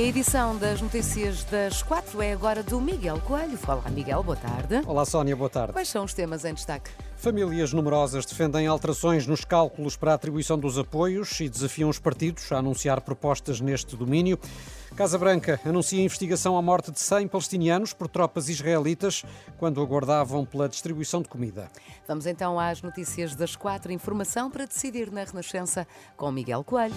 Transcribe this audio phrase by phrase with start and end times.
[0.00, 3.58] E a edição das notícias das quatro é agora do Miguel Coelho.
[3.68, 4.80] Olá, Miguel, boa tarde.
[4.86, 5.74] Olá, Sónia, boa tarde.
[5.74, 6.90] Quais são os temas em destaque?
[7.18, 12.50] Famílias numerosas defendem alterações nos cálculos para a atribuição dos apoios e desafiam os partidos
[12.50, 14.38] a anunciar propostas neste domínio.
[14.96, 19.22] Casa Branca anuncia investigação à morte de 100 palestinianos por tropas israelitas
[19.58, 21.68] quando aguardavam pela distribuição de comida.
[22.08, 23.92] Vamos então às notícias das quatro.
[23.92, 26.94] Informação para decidir na Renascença com Miguel Coelho.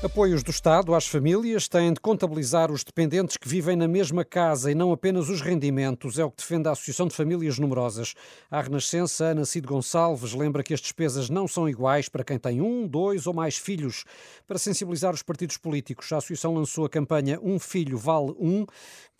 [0.00, 4.70] Apoios do Estado às famílias têm de contabilizar os dependentes que vivem na mesma casa
[4.70, 8.14] e não apenas os rendimentos, é o que defende a Associação de Famílias Numerosas.
[8.48, 12.60] A Renascença, Ana Cid Gonçalves, lembra que as despesas não são iguais para quem tem
[12.60, 14.04] um, dois ou mais filhos.
[14.46, 18.66] Para sensibilizar os partidos políticos, a Associação lançou a campanha Um Filho Vale Um,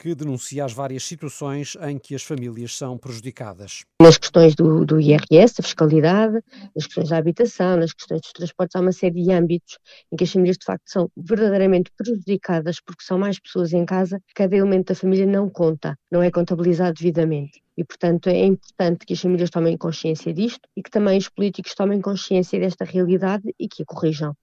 [0.01, 3.85] que denuncia as várias situações em que as famílias são prejudicadas.
[4.01, 6.41] Nas questões do, do IRS, da fiscalidade,
[6.77, 9.77] nas questões da habitação, nas questões dos transportes, há uma série de âmbitos
[10.13, 14.21] em que as famílias de facto são verdadeiramente prejudicadas porque são mais pessoas em casa,
[14.35, 17.63] cada elemento da família não conta, não é contabilizado devidamente.
[17.77, 21.75] E, portanto, é importante que as famílias tomem consciência disto e que também os políticos
[21.75, 24.35] tomem consciência desta realidade e que a corrijam.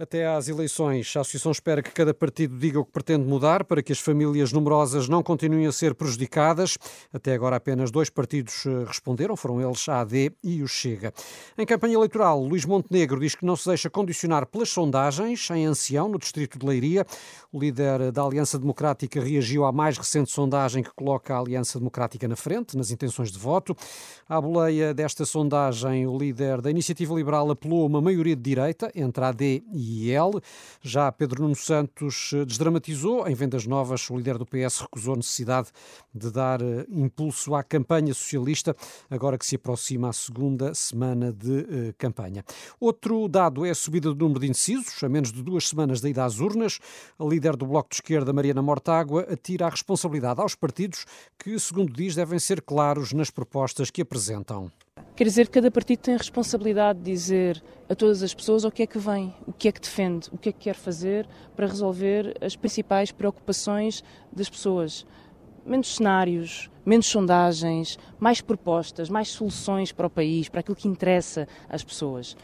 [0.00, 3.82] Até às eleições, a Associação espera que cada partido diga o que pretende mudar para
[3.82, 6.78] que as famílias numerosas não continuem a ser prejudicadas.
[7.12, 11.12] Até agora, apenas dois partidos eh, responderam, foram eles a AD e o Chega.
[11.58, 15.50] Em campanha eleitoral, Luís Montenegro diz que não se deixa condicionar pelas sondagens.
[15.50, 17.04] Em Ancião, no distrito de Leiria,
[17.52, 22.28] o líder da Aliança Democrática reagiu à mais recente sondagem que coloca a Aliança Democrática
[22.28, 23.76] na frente, nas intenções de voto.
[24.28, 28.92] À boleia desta sondagem, o líder da Iniciativa Liberal apelou a uma maioria de direita
[28.94, 30.40] entre a AD e IEL.
[30.80, 33.26] Já Pedro Nuno Santos eh, desdramatizou.
[33.26, 35.68] Em vendas novas, o líder do PS recusou a necessidade
[36.14, 38.76] de dar eh, impulso à campanha socialista,
[39.10, 42.44] agora que se aproxima a segunda semana de eh, campanha.
[42.80, 46.08] Outro dado é a subida do número de indecisos, a menos de duas semanas da
[46.08, 46.78] ida às urnas.
[47.18, 51.06] A líder do Bloco de Esquerda, Mariana Mortágua, atira a responsabilidade aos partidos
[51.38, 54.70] que, segundo diz, devem ser claros nas propostas que apresentam.
[55.16, 58.70] Quer dizer que cada partido tem a responsabilidade de dizer a todas as pessoas o
[58.70, 61.26] que é que vem, o que é que defende, o que é que quer fazer
[61.56, 65.06] para resolver as principais preocupações das pessoas.
[65.64, 71.46] Menos cenários, menos sondagens, mais propostas, mais soluções para o país, para aquilo que interessa
[71.68, 72.36] às pessoas.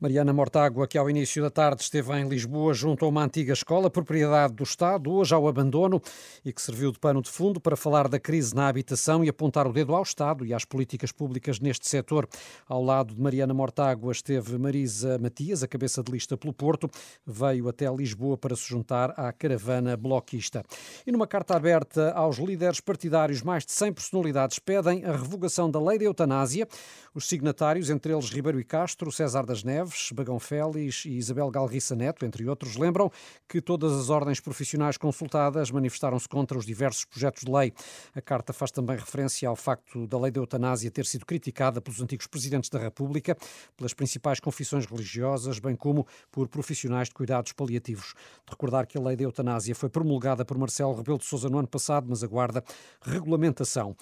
[0.00, 3.88] Mariana Mortágua, que ao início da tarde esteve em Lisboa junto a uma antiga escola,
[3.88, 6.02] propriedade do Estado, hoje ao abandono,
[6.44, 9.66] e que serviu de pano de fundo para falar da crise na habitação e apontar
[9.66, 12.28] o dedo ao Estado e às políticas públicas neste setor.
[12.68, 16.90] Ao lado de Mariana Mortágua esteve Marisa Matias, a cabeça de lista pelo Porto,
[17.26, 20.62] veio até Lisboa para se juntar à caravana bloquista.
[21.06, 25.80] E numa carta aberta aos líderes partidários, mais de 100 personalidades pedem a revogação da
[25.80, 26.68] lei da eutanásia.
[27.14, 31.94] Os signatários, entre eles Ribeiro e Castro, César das Neves, Bagão Félix e Isabel Galriça
[31.94, 33.08] Neto, entre outros, lembram
[33.48, 37.72] que todas as ordens profissionais consultadas manifestaram-se contra os diversos projetos de lei.
[38.16, 42.00] A carta faz também referência ao facto da lei da eutanásia ter sido criticada pelos
[42.00, 43.36] antigos presidentes da República,
[43.76, 48.14] pelas principais confissões religiosas, bem como por profissionais de cuidados paliativos.
[48.44, 51.58] De recordar que a lei da eutanásia foi promulgada por Marcelo Rebelo de Sousa no
[51.58, 52.64] ano passado, mas aguarda
[53.02, 53.94] regulamentação.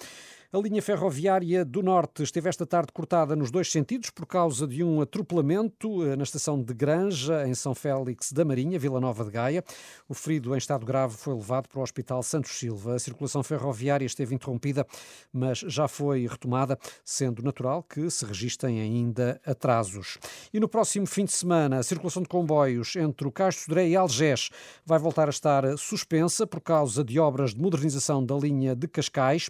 [0.55, 4.83] A linha ferroviária do Norte esteve esta tarde cortada nos dois sentidos por causa de
[4.83, 9.31] um atropelamento eh, na estação de Granja, em São Félix da Marinha, Vila Nova de
[9.31, 9.63] Gaia.
[10.07, 12.93] O ferido em estado grave foi levado para o Hospital Santos Silva.
[12.93, 14.85] A circulação ferroviária esteve interrompida,
[15.33, 20.19] mas já foi retomada, sendo natural que se registrem ainda atrasos.
[20.53, 23.87] E no próximo fim de semana, a circulação de comboios entre o Cais de Sodré
[23.87, 24.51] e Algés
[24.85, 29.49] vai voltar a estar suspensa por causa de obras de modernização da linha de Cascais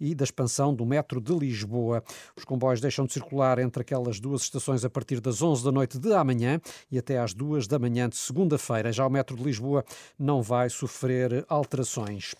[0.00, 2.02] e das expansão do metro de Lisboa.
[2.34, 5.98] Os comboios deixam de circular entre aquelas duas estações a partir das 11 da noite
[5.98, 8.92] de amanhã e até às 2 da manhã de segunda-feira.
[8.92, 9.84] Já o metro de Lisboa
[10.18, 12.34] não vai sofrer alterações.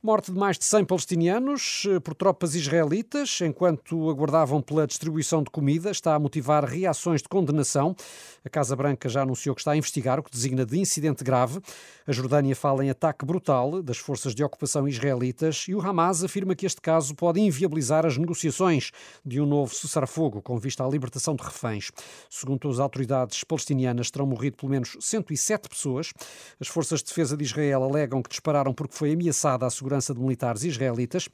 [0.00, 5.50] Morte de mais de 100 palestinianos eh, por tropas israelitas enquanto aguardavam pela distribuição de
[5.50, 7.96] comida está a motivar reações de condenação.
[8.44, 11.60] A Casa Branca já anunciou que está a investigar o que designa de incidente grave.
[12.06, 16.54] A Jordânia fala em ataque brutal das forças de ocupação israelitas e o Hamas afirma
[16.54, 18.92] que este caso pode inviabilizar as negociações
[19.26, 21.90] de um novo cessar-fogo com vista à libertação de reféns.
[22.30, 26.12] Segundo as autoridades palestinianas, terão morrido pelo menos 107 pessoas.
[26.60, 30.14] As forças de defesa de Israel alegam que dispararam porque foi ameaçada a segurança segurança
[30.14, 31.28] de militares israelitas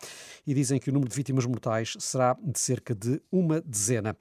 [0.47, 4.17] e dizem que o número de vítimas mortais será de cerca de uma dezena.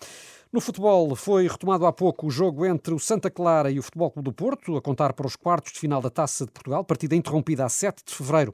[0.53, 4.11] No futebol foi retomado há pouco o jogo entre o Santa Clara e o Futebol
[4.11, 7.15] Clube do Porto, a contar para os quartos de final da Taça de Portugal, partida
[7.15, 8.53] interrompida a 7 de fevereiro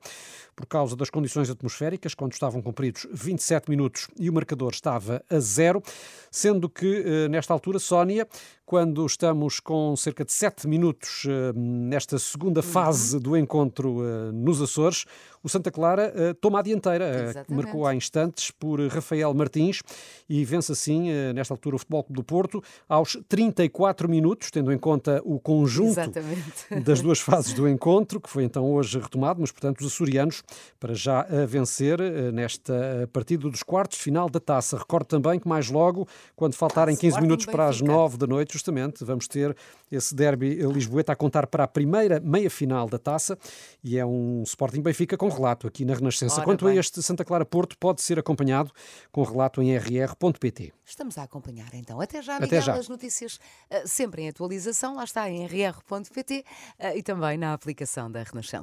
[0.60, 5.40] por causa das condições atmosféricas, quando estavam cumpridos 27 minutos e o marcador estava a
[5.40, 5.82] zero,
[6.30, 8.28] sendo que eh, nesta altura, Sónia,
[8.66, 13.22] quando estamos com cerca de 7 minutos eh, nesta segunda fase uhum.
[13.22, 15.06] do encontro eh, nos Açores,
[15.42, 19.82] o Santa Clara toma a dianteira, marcou há instantes por Rafael Martins
[20.28, 24.78] e vence assim, nesta altura, o Futebol Clube do Porto, aos 34 minutos, tendo em
[24.78, 26.44] conta o conjunto Exatamente.
[26.86, 30.44] das duas fases do encontro, que foi então hoje retomado, mas portanto os açorianos
[30.80, 34.78] para já a vencer eh, nesta partida dos quartos de final da taça.
[34.78, 39.04] Recordo também que mais logo, quando faltarem 15 minutos para as 9 da noite, justamente,
[39.04, 39.56] vamos ter
[39.92, 43.38] esse derby Lisboeta a contar para a primeira meia-final da taça
[43.84, 46.36] e é um Sporting Benfica com relato aqui na Renascença.
[46.36, 46.78] Ora Quanto bem.
[46.78, 48.72] a este Santa Clara Porto, pode ser acompanhado
[49.12, 50.72] com relato em rr.pt.
[50.86, 52.00] Estamos a acompanhar então.
[52.02, 52.74] Até já, Miguel, Até já.
[52.74, 53.40] as notícias
[53.72, 56.46] uh, sempre em atualização, lá está em rr.pt
[56.80, 58.58] uh, e também na aplicação da Renascença.